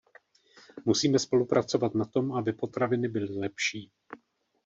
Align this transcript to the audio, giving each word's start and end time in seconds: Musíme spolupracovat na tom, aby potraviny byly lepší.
Musíme 0.85 1.19
spolupracovat 1.19 1.95
na 1.95 2.05
tom, 2.05 2.33
aby 2.33 2.53
potraviny 2.53 3.07
byly 3.07 3.39
lepší. 3.39 3.91